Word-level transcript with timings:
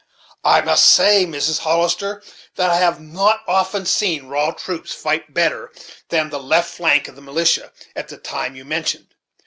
"I 0.43 0.61
must 0.61 0.85
say, 0.85 1.27
Mrs. 1.27 1.59
Hollister, 1.59 2.23
that 2.55 2.71
I 2.71 2.77
have 2.77 2.99
not 2.99 3.41
often 3.47 3.85
seen 3.85 4.25
raw 4.25 4.49
troops 4.49 4.95
fight 4.95 5.31
better 5.31 5.71
than 6.09 6.31
the 6.31 6.39
left 6.39 6.73
flank 6.73 7.07
of 7.07 7.15
the 7.15 7.21
militia, 7.21 7.71
at 7.95 8.07
the 8.07 8.17
time 8.17 8.55
you 8.55 8.65
mention. 8.65 9.09